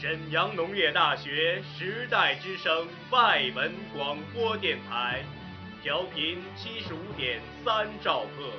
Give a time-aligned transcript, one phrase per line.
[0.00, 5.22] 沈阳农业大学时代之声外文广播电台，
[5.82, 8.50] 调频七十五点三兆赫。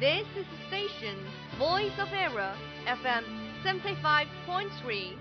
[0.00, 1.14] This is the station
[1.60, 3.22] Voice of Era FM
[3.64, 5.12] seventy five point three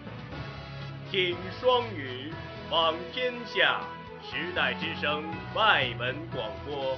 [1.12, 2.34] 听双语，
[2.72, 3.82] 望天下，
[4.24, 6.98] 时代之声外文广播。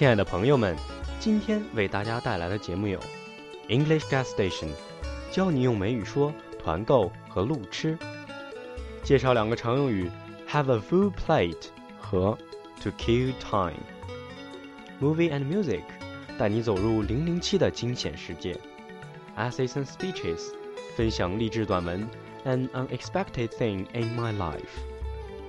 [0.00, 0.74] 亲爱的朋友们，
[1.18, 2.98] 今天为大家带来的节目有
[3.68, 4.70] English Gas Station，
[5.30, 7.98] 教你用美语说团购和路痴，
[9.02, 10.10] 介绍两个常用语
[10.48, 11.66] have a full plate
[11.98, 12.38] 和
[12.82, 13.76] to kill time。
[15.02, 15.82] Movie and Music
[16.38, 18.58] 带你走入零零七的惊险世界。
[19.36, 20.40] Essays and Speeches
[20.96, 22.08] 分享励志短文
[22.46, 24.80] An Unexpected Thing in My Life。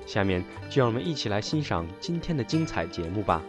[0.05, 3.41] 下面就让我们一起来欣赏今天的精彩节目吧。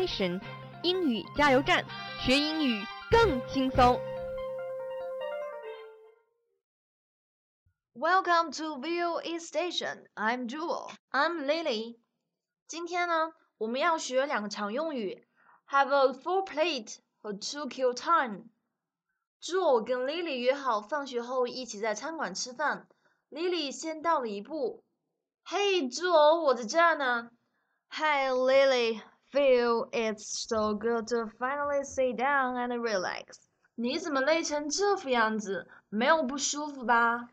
[0.00, 0.40] Station
[0.82, 1.84] 英语加油站，
[2.20, 4.00] 学英语更轻松。
[7.94, 10.06] Welcome to VOA Station.
[10.14, 10.90] I'm Jewel.
[11.10, 11.98] I'm Lily.
[12.68, 15.26] 今天呢，我们要学两个常用语，
[15.68, 22.88] have a full plate 和 to kill time。Jewel 跟 Lily 约好放学后一起在餐馆吃饭。
[23.30, 24.84] Lily 先到了一步。
[25.46, 27.30] Hey Jewel，我在这儿呢。
[27.88, 29.00] Hi Lily,
[29.30, 33.38] feel it's so good to finally sit down and relax.
[33.74, 35.68] 你怎么累成这副样子？
[35.88, 37.28] 没有不舒服吧？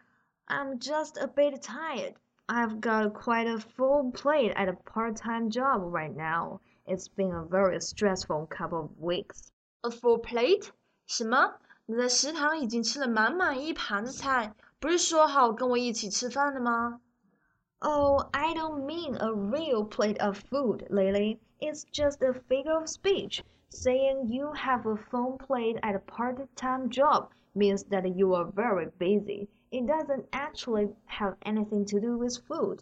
[0.47, 2.15] I'm just a bit tired.
[2.47, 6.59] I've got quite a full plate at a part-time job right now.
[6.85, 9.51] It's been a very stressful couple of weeks.
[9.81, 10.71] A full plate?
[11.07, 11.55] 什么？
[11.85, 16.99] 你在食堂已经吃了满满一盘子菜，不是说好跟我一起吃饭的吗？
[17.79, 21.39] Oh, I don't mean a real plate of food, Lily.
[21.59, 23.43] It's just a figure of speech.
[23.69, 28.87] Saying you have a full plate at a part-time job means that you are very
[28.99, 29.47] busy.
[29.71, 32.81] It doesn't actually have anything to do with food.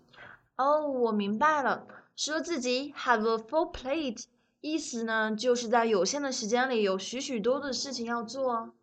[0.57, 4.25] 哦，我明白了，说自己 have a full plate，
[4.59, 8.73] 意思呢就是在有限的时间里有许许多多的事情要做。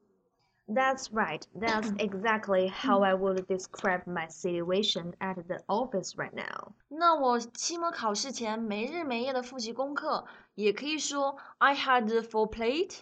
[0.68, 1.46] That's right.
[1.54, 6.74] That's exactly how I would describe my situation at the office right now.
[6.88, 13.00] 那我期末考试前没日没夜的复习功课，也可以说 I had a full plate.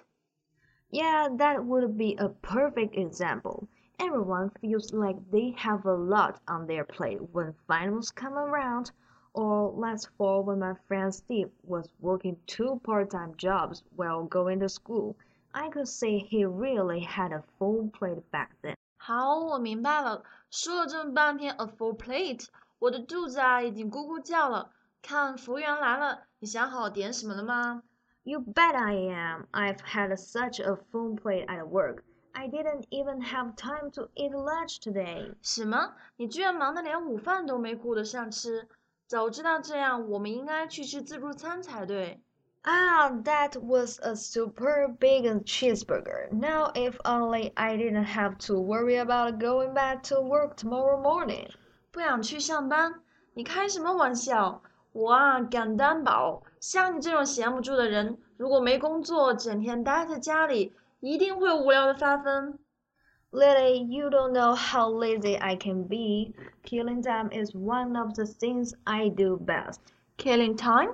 [0.91, 3.67] Yeah, that would be a perfect example.
[3.99, 8.91] Everyone feels like they have a lot on their plate when finals come around.
[9.33, 14.69] Or last fall when my friend Steve was working two part-time jobs while going to
[14.69, 15.17] school.
[15.53, 18.75] I could say he really had a full plate back then.
[18.99, 20.23] 好，我明白了。
[20.51, 22.47] 说了这么半天 a full plate，
[22.79, 24.73] 我的肚子啊已经咕咕叫了。
[25.03, 27.83] 看服务员来了，你想好点什么了吗？
[28.25, 29.47] You bet I am.
[29.53, 32.03] I've had such a full plate at work.
[32.33, 35.33] I didn't even have time to eat lunch today.
[35.43, 35.95] 什么？
[36.17, 38.69] 你居然忙得连午饭都没顾得上吃？
[39.07, 42.21] 早知道这样，我们应该去吃自助餐才对。
[42.65, 46.33] Ah, that was a super big cheeseburger.
[46.33, 51.49] Now, if only I didn't have to worry about going back to work tomorrow morning.
[51.93, 53.01] 不想去上班？
[53.35, 54.63] 你开什么玩笑？
[54.93, 62.59] 我啊，敢担保，像你这种闲不住的人，如果没工作，整天待在家里，一定会无聊的发疯。
[63.31, 66.35] Lily, you don't know how lazy I can be.
[66.65, 69.79] Killing time is one of the things I do best.
[70.17, 70.91] Killing time?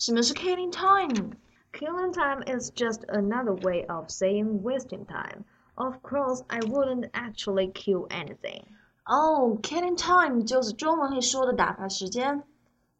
[0.00, 1.32] 什么是 killing time?
[1.72, 5.44] Killing time is just another way of saying wasting time.
[5.74, 8.64] Of course, I wouldn't actually kill anything.
[9.04, 12.42] Oh, killing time 就是中文里说的打发时间。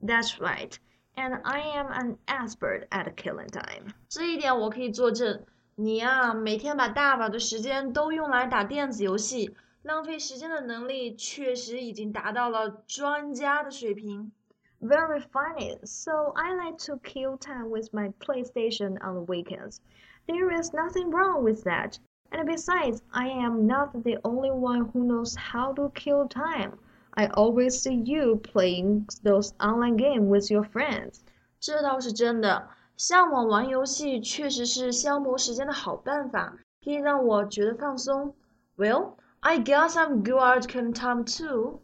[0.00, 0.72] That's right.
[1.14, 3.94] And I am an expert at killing time.
[4.08, 5.44] 这一点我可以作证。
[5.76, 14.32] 你呀、每天把大把的时间都用来打电子游戏，浪费时间的能力确实已经达到了专家的水平。
[14.80, 15.76] Very funny.
[15.84, 19.80] So I like to kill time with my PlayStation on the weekends.
[20.28, 21.98] There is nothing wrong with that.
[22.32, 26.78] And besides, I am not the only one who knows how to kill time.
[27.14, 31.20] I always see you playing those online games with your friends.
[31.58, 32.68] 这倒是真的。
[32.96, 38.34] 上网玩游戏确实是消磨时间的好办法，可以让我觉得放松。
[38.76, 41.80] Well, I guess I'm good at killing time too.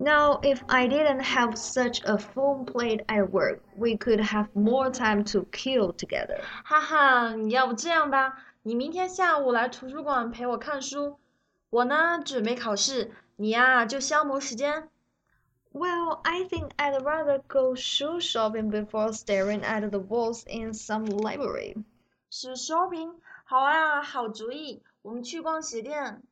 [0.00, 4.90] Now, if I didn't have such a full plate at work, we could have more
[4.92, 6.40] time to kill together.
[6.64, 11.18] 哈哈，你要不这样吧，你明天下午来图书馆陪我看书，
[11.70, 14.88] 我呢准备考试，你呀就消磨时间。
[15.72, 21.82] Well, I think I'd rather go shoe shopping before staring at the walls in some library.
[22.30, 23.14] 是 shopping，
[23.44, 26.22] 好啊，好主意，我们去逛鞋店。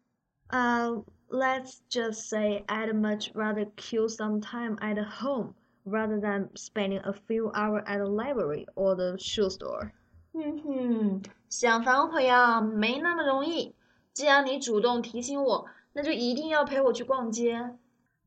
[0.49, 5.55] Uh, let's just say I'd much rather kill some time at home
[5.85, 9.93] rather than spending a few hours at the library or the shoe store.
[10.33, 13.75] 哼哼，想反悔啊，没那么容易。
[14.13, 17.75] 既然你主动提醒我，那就一定要陪我去逛街。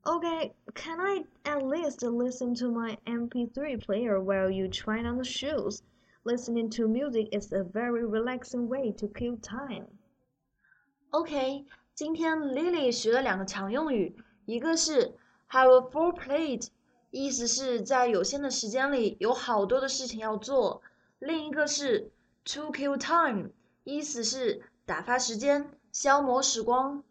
[0.03, 5.23] Okay, can I at least listen to my MP3 player while you try on the
[5.23, 5.81] shoes?
[6.23, 9.87] Listening to music is a very relaxing way to kill time.
[11.11, 15.14] OK， 今天 Lily 学了两个常用语，一个是
[15.48, 16.66] have a full plate，
[17.10, 20.80] 意思是在有限的时间里有好多的事情要做；
[21.20, 22.10] 另一个是
[22.44, 23.50] to kill time，
[23.84, 27.04] 意思是打发时间、消磨时光。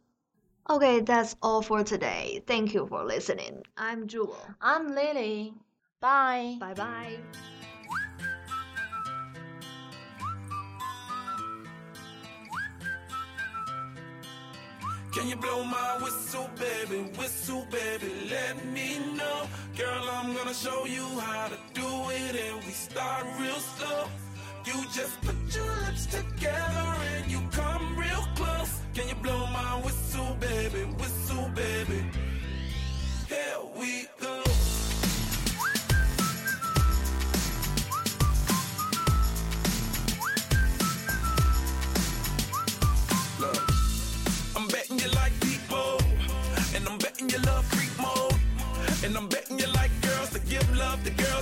[0.65, 2.43] Okay, that's all for today.
[2.45, 3.63] Thank you for listening.
[3.77, 4.35] I'm Jewel.
[4.59, 5.53] I'm Lily.
[6.01, 6.57] Bye.
[6.59, 7.62] Bye bye.
[15.13, 17.03] Can you blow my whistle, baby?
[17.17, 19.47] Whistle, baby, let me know.
[19.77, 24.07] Girl, I'm gonna show you how to do it, and we start real slow.
[24.65, 27.72] You just put your lips together and you come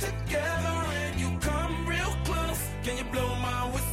[0.00, 2.60] together and you come real close.
[2.82, 3.83] Can you blow my whistle,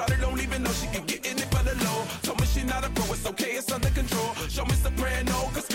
[0.00, 2.04] Shawty don't even know she can get in it for the low.
[2.22, 4.32] Told me she not a pro, it's okay, it's under control.
[4.48, 5.69] Show me soprano, cause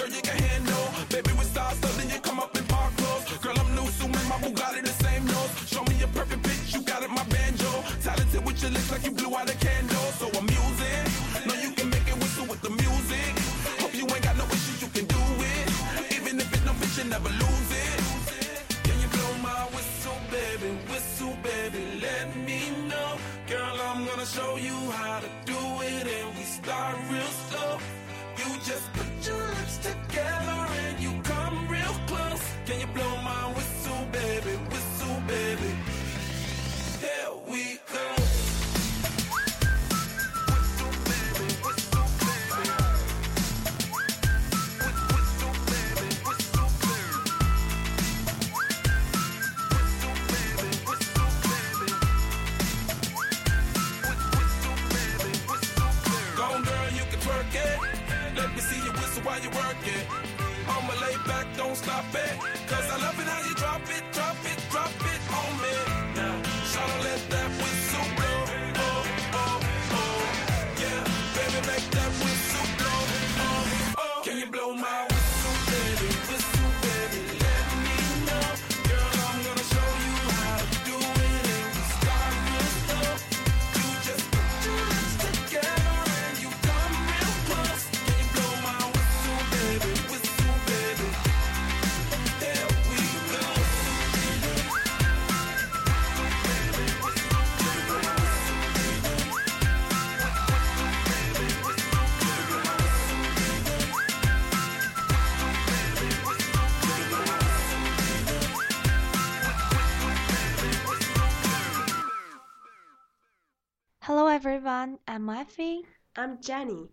[114.64, 115.82] everyone, I'm Effie.
[116.16, 116.88] I'm Jenny.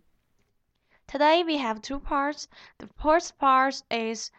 [1.06, 2.46] Today we have two parts.
[2.76, 4.30] The first part is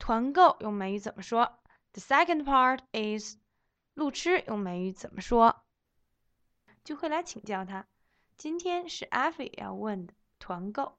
[0.00, 1.48] 团购用美语怎么说？
[1.92, 3.36] The second part is
[3.94, 5.54] 路痴用美语怎么说？
[6.82, 7.86] 就会来请教他。
[8.36, 10.98] 今天是 Effie 要问的团购，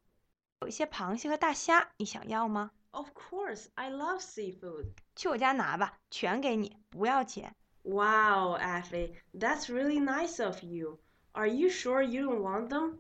[0.62, 2.72] 有一些螃蟹和大虾，你想要吗？
[2.92, 4.94] Of course, I love seafood.
[5.18, 7.54] 去我家拿吧，全给你，不要钱。
[7.82, 11.00] Wow, Effie, that's really nice of you.
[11.34, 13.00] Are you sure you don't want them?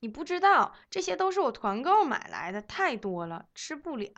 [0.00, 4.10] 你不知道，这些都是我团购买来的，太多了，吃不了。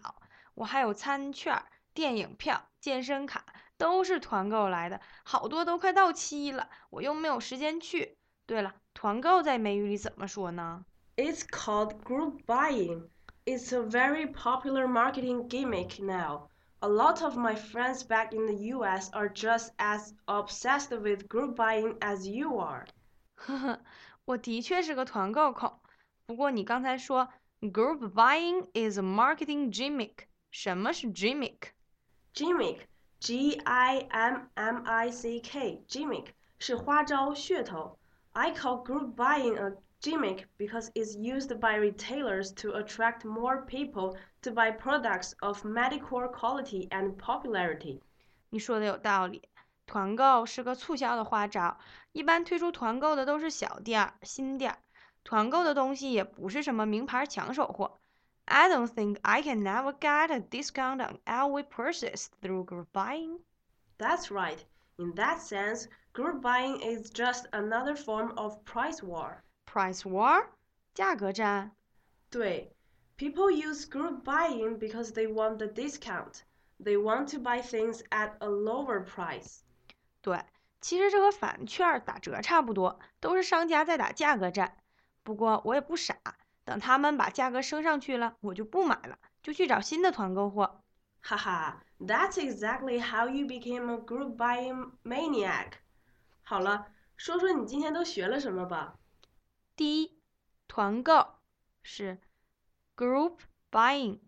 [0.55, 1.63] 我还有餐券、
[1.95, 3.45] 电影票、健身卡，
[3.77, 8.17] 都是团购来的，好多都快到期了，我又没有时间去。
[8.47, 10.85] 对了，团购在美语里怎么说呢？
[11.17, 13.09] It's called group buying.
[13.45, 16.49] It's a very popular marketing gimmick now.
[16.81, 21.55] A lot of my friends back in the US are just as obsessed with group
[21.55, 22.87] buying as you are.
[23.37, 23.81] 呵 呵，
[24.25, 25.81] 我的确是个团购控。
[26.27, 27.29] 不过你刚才说
[27.61, 31.71] group buying is a marketing gimmick，什么是 gimmick？
[32.35, 32.79] Gimmick,
[33.21, 36.27] G I M M I C K, gimmick
[36.59, 37.99] 是花招、噱头。
[38.33, 44.51] I call group buying a gimmick because it's used by retailers to attract more people to
[44.51, 48.01] buy products of mediocre quality and popularity.
[48.49, 49.43] 你说的有道理，
[49.87, 51.79] 团购是个促销的花招，
[52.13, 54.79] 一般推出团购的都是小店儿、新店儿。
[55.25, 58.01] 团购的东西也不是什么名牌抢手货。
[58.47, 63.41] I don't think I can never get a discount on all we purchase through group buying.
[63.99, 64.59] That's right.
[64.97, 69.43] In that sense, group buying is just another form of price war.
[69.67, 70.47] Price war，
[70.95, 71.73] 价格战。
[72.31, 72.73] 对，
[73.17, 76.43] people use group buying because they want the discount.
[76.83, 79.61] They want to buy things at a lower price.
[80.28, 80.44] 对，
[80.82, 84.76] 其实这和返券儿打折差不多，都是商家在打价格战。
[85.24, 86.18] 不过我也不傻，
[86.66, 90.84] 等他们把价格升上去了，我就不买了，就去找新的团购货。
[91.24, 95.76] Haha, that's exactly how you became a group buying maniac.
[96.44, 99.00] 好了，说说你今天都学了什么吧。
[99.78, 100.20] 第一，
[100.68, 101.36] 团购
[101.84, 102.20] 是
[102.98, 103.38] group
[103.72, 104.20] buying；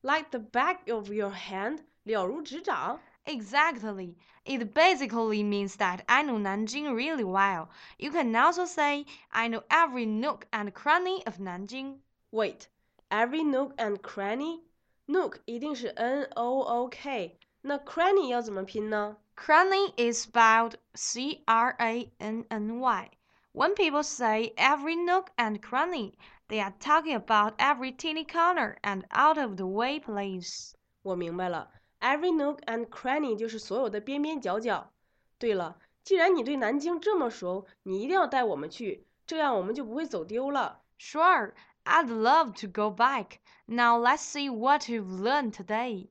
[0.02, 3.00] Like the back of your hand，了如指掌。
[3.26, 4.16] Exactly.
[4.44, 7.70] It basically means that I know Nanjing really well.
[8.00, 12.00] You can also say I know every nook and cranny of Nanjing.
[12.32, 12.68] Wait,
[13.10, 14.62] every nook and cranny?
[15.08, 19.18] Nook 一定是 N O O K，那 cranny 要怎么拼呢？
[19.36, 23.10] Cranny is spelled C R A N N Y.
[23.54, 26.14] When people say every nook and cranny,
[26.48, 30.74] they are talking about every teeny corner and out of the way place.
[31.02, 31.70] 我明白了，
[32.00, 34.92] every nook and cranny 就是所有的边边角角。
[35.38, 40.82] 对了，既然你对南京这么熟，你一定要带我们去，这样我们就不会走丢了。
[41.00, 43.40] Sure, I'd love to go back.
[43.66, 46.10] Now let's see what you've learned today.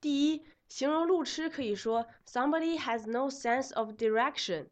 [0.00, 4.66] 第一， 形容路痴可以说 somebody has no sense of direction。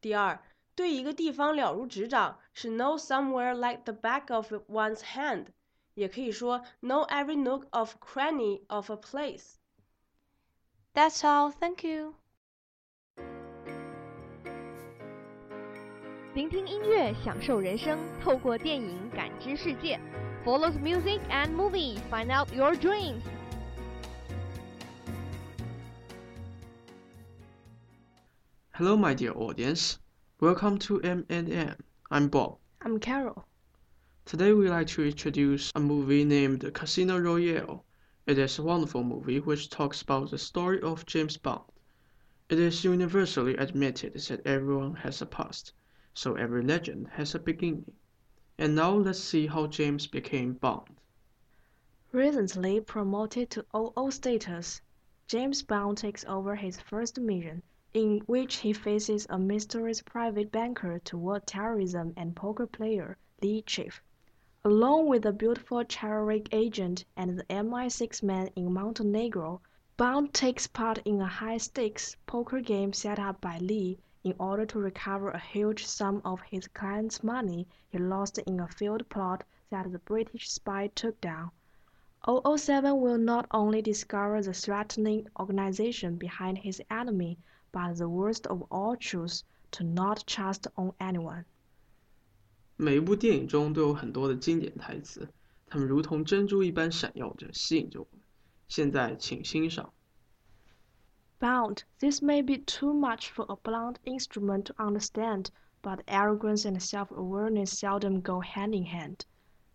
[0.00, 0.40] 第二，
[0.74, 5.46] 对一个地方了如指掌是 know somewhere like the back of one's hand，
[5.94, 9.54] 也可以说 know every nook of cranny of a place。
[10.92, 11.52] That's all.
[11.52, 12.14] Thank you.
[16.32, 20.00] 聆听音乐，享受人生，透过电影感知世界。
[20.44, 23.20] Follow the music and movie, find out your dreams.
[28.77, 29.99] Hello, my dear audience.
[30.41, 31.77] Welcome to M&M.
[32.11, 32.57] I'm Bob.
[32.81, 33.47] I'm Carol.
[34.25, 37.85] Today we like to introduce a movie named Casino Royale.
[38.25, 41.63] It is a wonderful movie which talks about the story of James Bond.
[42.49, 45.71] It is universally admitted that everyone has a past,
[46.13, 47.89] so every legend has a beginning.
[48.57, 50.99] And now let's see how James became Bond.
[52.11, 54.81] Recently promoted to 00 status,
[55.29, 57.63] James Bond takes over his first mission,
[57.97, 64.01] in which he faces a mysterious private banker toward terrorism and poker player Le Chiffre.
[64.65, 69.61] Along with the beautiful Treasury agent and the MI6 man in Montenegro,
[69.95, 74.79] Bond takes part in a high-stakes poker game set up by Lee in order to
[74.79, 79.89] recover a huge sum of his client's money he lost in a failed plot that
[79.89, 81.49] the British spy took down.
[82.27, 87.37] 007 will not only discover the threatening organization behind his enemy,
[87.75, 91.43] but the worst of all truths to not trust on anyone。
[92.77, 95.27] 每一部电影中都有很多的经典台词，
[95.67, 98.21] 它们如同珍珠一般闪耀着，吸引着我们。
[98.69, 99.91] 现在，请欣赏。
[101.41, 105.47] Bond, this may be too much for a blunt instrument to understand,
[105.81, 109.25] but arrogance and self-awareness seldom go hand in hand.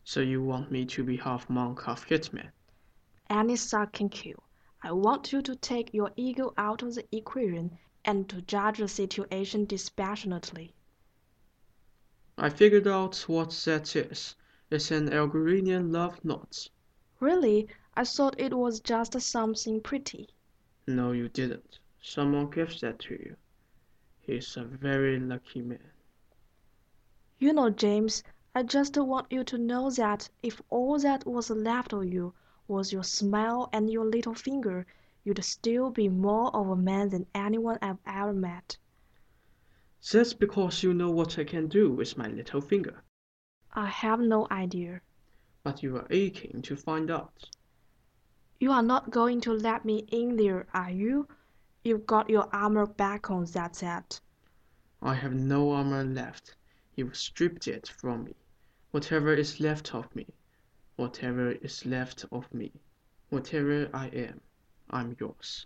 [0.05, 2.51] So you want me to be half monk, half hitman?
[3.29, 4.43] Any suck can kill.
[4.83, 8.89] I want you to take your ego out of the equation and to judge the
[8.89, 10.75] situation dispassionately.
[12.39, 14.35] I figured out what that is.
[14.71, 16.69] It's an Algerian love knot.
[17.21, 17.69] Really?
[17.95, 20.29] I thought it was just something pretty.
[20.87, 21.79] No, you didn't.
[22.01, 23.37] Someone gives that to you.
[24.21, 25.91] He's a very lucky man.
[27.39, 28.23] You know, James,
[28.55, 32.33] I just want you to know that if all that was left of you
[32.69, 34.87] was your smile and your little finger,
[35.31, 38.77] you'd still be more of a man than anyone I've ever met.
[40.13, 43.05] That's because you know what I can do with my little finger.
[43.73, 45.03] I have no idea.
[45.63, 47.49] But you are aching to find out.
[48.59, 51.29] You are not going to let me in there, are you?
[51.85, 54.21] You've got your armor back on, that's it.
[55.01, 56.57] I have no armor left.
[56.97, 58.35] You've stripped it from me.
[58.91, 60.27] Whatever is left of me,
[60.97, 62.73] whatever is left of me,
[63.29, 64.41] whatever I am,
[64.90, 65.66] I'm yours.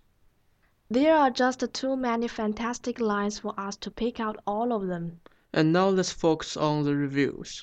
[0.90, 5.20] There are just too many fantastic lines for us to pick out all of them.
[5.52, 7.62] And now let's focus on the reviews.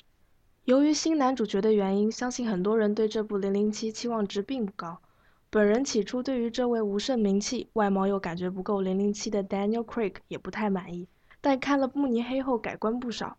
[0.65, 4.99] 由于新男主角的原因，相信很多人对这部《零零七》期望值并不高。
[5.49, 11.07] 本人起初对于这位无甚名气、外貌又感觉不够零零七的 Daniel Craig 也不太满意，
[11.39, 13.37] 但看了慕尼黑后改观不少。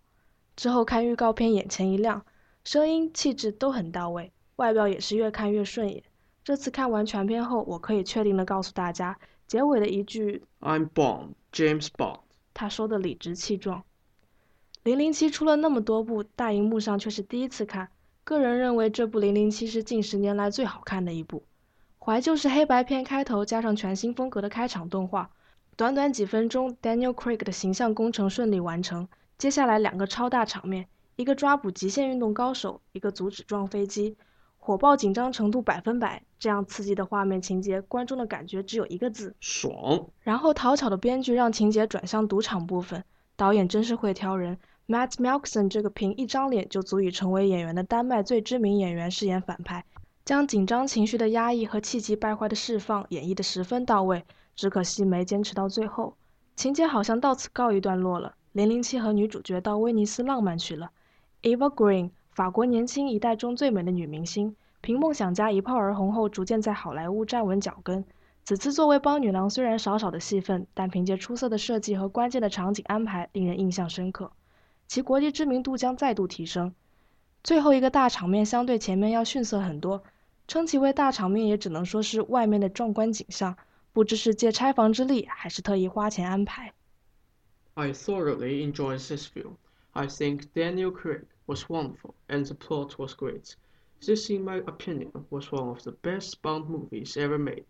[0.57, 2.25] 之后看预告片眼前一亮，
[2.65, 6.03] 声音、气质都很到位，外表也是越看越顺眼。
[6.44, 12.20] 这次看完全片后，我可以确定的告诉大家，结尾的一句 I'm Bond, James Bond.
[12.54, 13.84] 他说的理直气壮。
[14.84, 17.88] 零零七出了那么多部，大荧幕上却是第一次看。
[18.26, 21.44] 个人认为这部零零七是近十年来最好看的一部。
[22.00, 25.30] 怀旧是黑白片开头，加上全新风格的开场动画，
[25.78, 29.08] 短短几分钟，Daniel Craig 的形象工程顺利完成。
[29.38, 34.18] 接下来两个超大场面，一个抓捕极限运动高手，一个阻止撞飞机，
[34.66, 36.24] 火爆紧张程度百分百。
[36.40, 40.08] 这样刺激的画面情节，观众的感觉只有一个字：爽。
[40.22, 43.04] 然后讨巧的编剧让情节转向赌场部分，
[43.36, 44.58] 导演真是会挑人。
[44.88, 49.84] Matt Melkson 这个凭一张脸就足以成为演员的丹麦最知名演员饰演反派，
[50.24, 54.24] 将紧张情绪的压抑和气急败坏的释放演绎得十分到位。
[54.56, 56.16] 只可惜没坚持到最后，
[56.56, 58.36] 情节好像到此告一段落了。
[58.54, 60.92] 零零七和女主角到威尼斯浪漫去了。
[61.42, 68.04] Eva Green，法国年轻一代中最美的女明星，凭梦想家一炮而红后，逐渐在好莱坞站稳脚跟。
[68.44, 74.32] 此次作为邦女郎，虽然少少的戏份，但凭借出色的设计和关键的场景安排，令人印象深刻。
[74.88, 76.74] 其国际知名度将再度提升。
[77.44, 80.04] 最后一个大场面相对前面要逊色很多，
[80.48, 83.56] 称其为大场面也只能说是外面的壮观景象，
[83.94, 86.74] 不知是借拆房之力，还是特意花钱安排。
[87.76, 89.58] I thoroughly enjoyed this film.
[89.92, 93.56] I think Daniel Craig was wonderful and the plot was great.
[94.06, 97.66] This, in my opinion, was one of the best Bond movies ever made.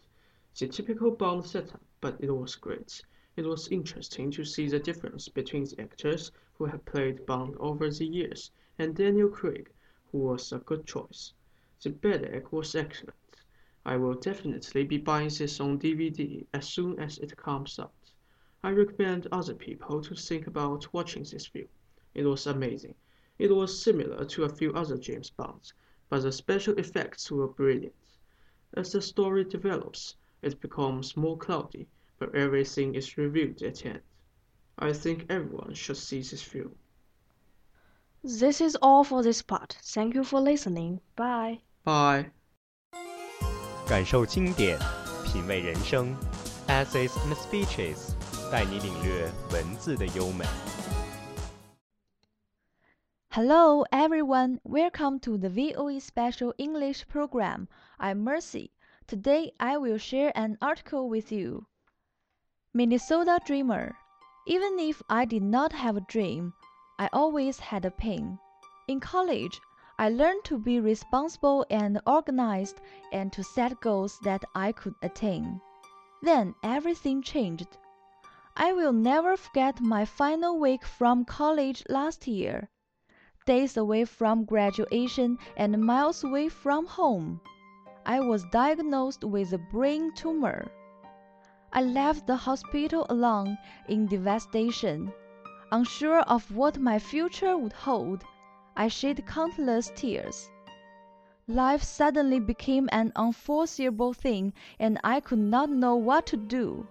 [0.58, 3.02] The typical Bond setup, but it was great.
[3.36, 7.90] It was interesting to see the difference between the actors who have played Bond over
[7.90, 9.72] the years and Daniel Craig,
[10.12, 11.34] who was a good choice.
[11.82, 13.16] The bad egg was excellent.
[13.86, 17.92] I will definitely be buying this on DVD as soon as it comes out.
[18.64, 21.68] I recommend other people to think about watching this film.
[22.14, 22.96] It was amazing.
[23.38, 25.73] It was similar to a few other James Bonds,
[26.11, 27.95] but the special effects were brilliant.
[28.75, 31.87] As the story develops, it becomes more cloudy,
[32.19, 34.01] but everything is revealed at the end.
[34.79, 36.73] I think everyone should see this film.
[38.25, 39.77] This is all for this part.
[39.83, 41.01] Thank you for listening.
[41.17, 41.61] Bye.
[41.85, 42.31] Bye.
[43.87, 44.79] 感受经典，
[45.25, 46.14] 品味人生，
[46.67, 48.12] essays and speeches，
[48.51, 50.45] 带你领略文字的优美。
[53.36, 54.60] Hello, everyone.
[54.63, 57.67] Welcome to the VOE Special English Program.
[58.00, 58.69] I'm Mercy.
[59.08, 61.65] Today I will share an article with you.
[62.76, 63.96] Minnesota Dreamer.
[64.46, 66.54] Even if I did not have a dream,
[67.00, 68.38] I always had a pen.
[68.88, 69.60] In college,
[69.98, 75.60] I learned to be responsible and organized and to set goals that I could attain.
[76.22, 77.80] Then everything changed.
[78.56, 82.69] I will never forget my final week from college last year
[83.46, 87.42] days away from graduation and miles away from home.
[88.06, 90.72] I was diagnosed with a brain tumor.
[91.72, 95.12] I left the hospital alone in devastation.
[95.72, 98.24] Unsure of what my future would hold,
[98.76, 100.50] I shed countless tears.
[101.48, 106.88] Life suddenly became an unforeseeable thing, and I could not know what to do.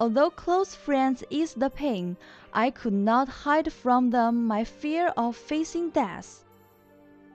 [0.00, 2.16] Although close friends eased the pain,
[2.52, 6.44] I could not hide from them my fear of facing death.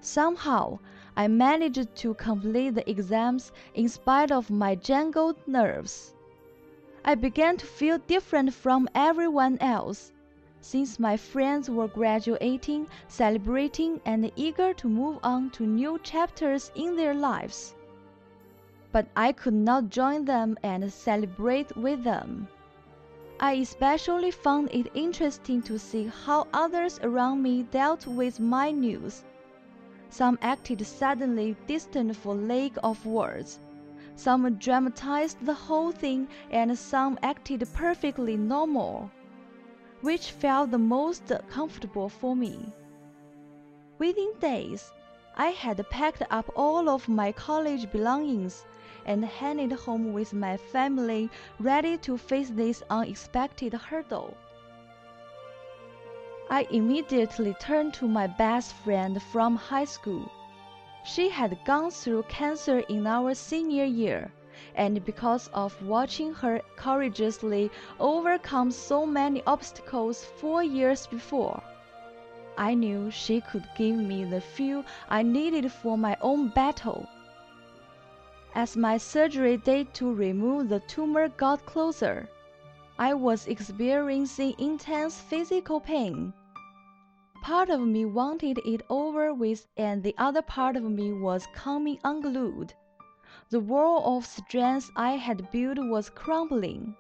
[0.02, 0.80] Somehow,
[1.16, 6.14] I managed to complete the exams in spite of my jangled nerves.
[7.06, 10.12] I began to feel different from everyone else,
[10.60, 16.98] since my friends were graduating, celebrating, and eager to move on to new chapters in
[16.98, 17.74] their lives.
[18.92, 22.48] But I could not join them and celebrate with them.
[23.40, 29.24] I especially found it interesting to see how others around me dealt with my news.
[30.10, 33.60] Some acted suddenly distant for lack of words.
[34.16, 39.12] Some dramatized the whole thing and some acted perfectly normal,
[40.02, 42.74] which felt the most comfortable for me.
[44.00, 44.92] Within days,
[45.38, 48.66] I had packed up all of my college belongings
[49.10, 54.38] and headed home with my family, ready to face this unexpected hurdle.
[56.48, 60.30] I immediately turned to my best friend from high school.
[61.04, 64.32] She had gone through cancer in our senior year,
[64.76, 71.64] and because of watching her courageously overcome so many obstacles four years before,
[72.60, 77.08] I knew she could give me the fuel I needed for my own battle.
[78.56, 82.28] As my surgery date to remove the tumor got closer,
[82.98, 86.34] I was experiencing intense physical pain.
[87.44, 92.00] Part of me wanted it over with, and the other part of me was coming
[92.04, 92.74] unglued.
[93.52, 96.96] The wall of strength I had built was crumbling.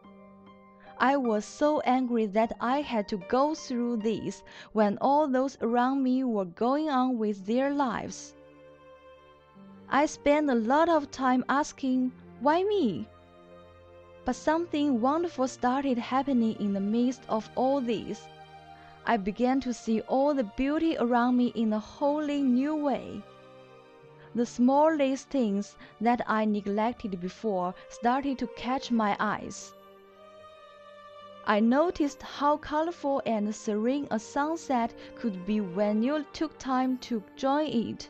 [0.99, 6.03] I was so angry that I had to go through this when all those around
[6.03, 8.35] me were going on with their lives.
[9.91, 13.07] I spent a lot of time asking, why me?
[14.23, 18.27] But something wonderful started happening in the midst of all this.
[19.07, 23.23] I began to see all the beauty around me in a wholly new way.
[24.35, 29.73] The smallest things that I neglected before started to catch my eyes.
[31.47, 37.23] I noticed how colorful and serene a sunset could be when you took time to
[37.35, 38.07] join it.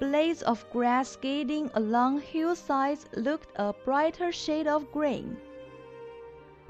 [0.00, 5.36] Blades of grass skating along hillsides looked a brighter shade of green.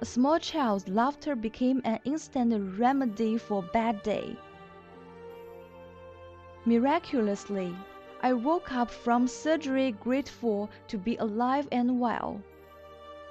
[0.01, 4.37] A small child's laughter became an instant remedy for a bad day.
[6.67, 7.75] Miraculously,
[8.23, 12.43] I woke up from surgery grateful to be alive and well.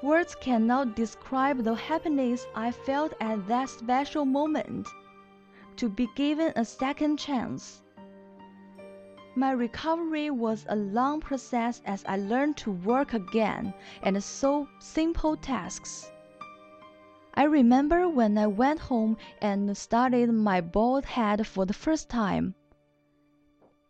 [0.01, 4.88] Words cannot describe the happiness I felt at that special moment.
[5.75, 7.83] To be given a second chance.
[9.36, 15.36] My recovery was a long process as I learned to work again and solve simple
[15.36, 16.12] tasks.
[17.34, 22.54] I remember when I went home and studied my bald head for the first time.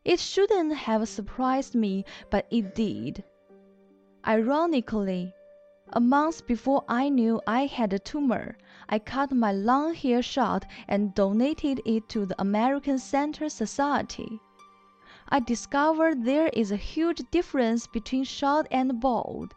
[0.05, 3.25] It shouldn't have surprised me, but it did.
[4.25, 5.33] Ironically,
[5.89, 10.63] a month before I knew I had a tumor, I cut my long hair short
[10.87, 14.39] and donated it to the American Cancer Society.
[15.29, 19.55] I discovered there is a huge difference between short and bald.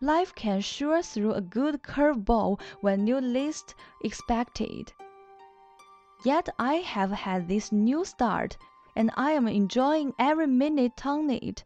[0.00, 4.94] Life can sure throw a good curveball when you least expect it.
[6.24, 8.56] Yet I have had this new start,
[8.96, 11.64] and I am enjoying every minute on it.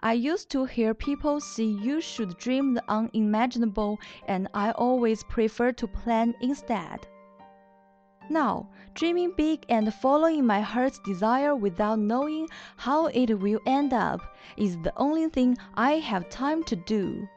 [0.00, 5.72] I used to hear people say you should dream the unimaginable, and I always prefer
[5.72, 7.06] to plan instead.
[8.30, 14.20] Now, dreaming big and following my heart's desire without knowing how it will end up
[14.56, 17.28] is the only thing I have time to do.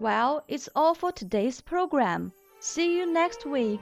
[0.00, 2.32] Well, it's all for today's program.
[2.58, 3.80] See you next week.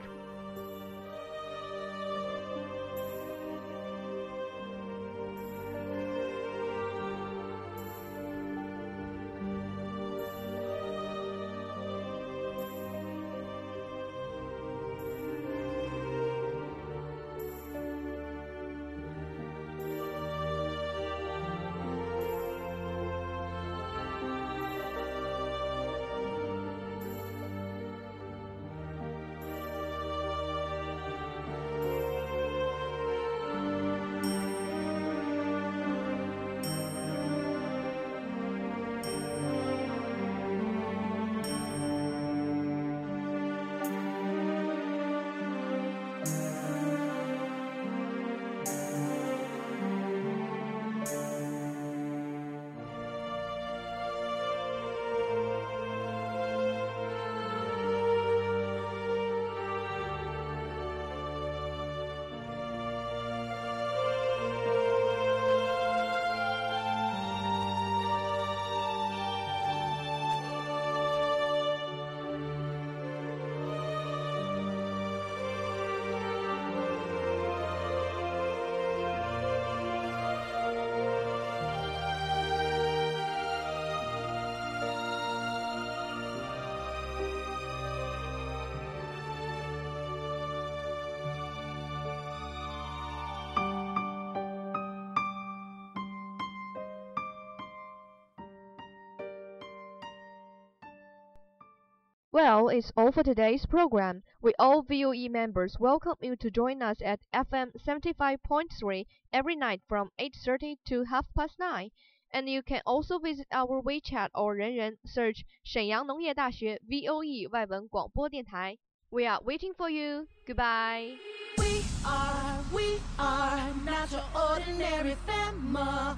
[102.32, 104.22] Well, it's all for today's program.
[104.42, 110.10] We all VOE members welcome you to join us at FM 75.3 every night from
[110.18, 111.90] 8:30 to half past 9.
[112.32, 118.76] And you can also visit our WeChat or 人人 search 沈阳农业大学 VOE 外文广播电台.
[119.08, 120.26] We are waiting for you.
[120.46, 121.16] Goodbye.
[121.56, 126.16] We are, we are not your ordinary family,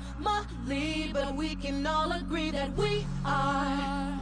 [1.13, 4.22] but we can all agree that we are